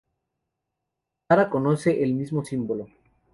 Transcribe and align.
Tara 1.27 1.43
reconoce 1.43 2.01
el 2.03 2.15
mismo 2.15 2.43
símbolo. 2.43 2.87